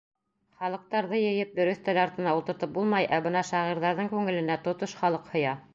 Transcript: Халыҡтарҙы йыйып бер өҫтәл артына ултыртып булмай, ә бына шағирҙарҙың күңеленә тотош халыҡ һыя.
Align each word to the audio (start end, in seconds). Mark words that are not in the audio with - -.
Халыҡтарҙы 0.61 1.19
йыйып 1.25 1.51
бер 1.59 1.71
өҫтәл 1.73 1.99
артына 2.05 2.33
ултыртып 2.39 2.75
булмай, 2.79 3.09
ә 3.19 3.23
бына 3.29 3.45
шағирҙарҙың 3.53 4.13
күңеленә 4.17 4.59
тотош 4.69 5.01
халыҡ 5.03 5.33
һыя. 5.37 5.57